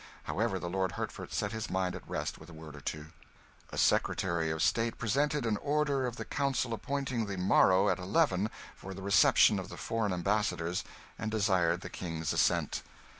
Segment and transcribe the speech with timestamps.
[0.23, 3.11] However, the Lord Hertford set his mind at rest with a word or two.
[3.69, 8.49] A secretary of state presented an order of the Council appointing the morrow at eleven
[8.75, 10.83] for the reception of the foreign ambassadors,
[11.19, 12.81] and desired the King's assent.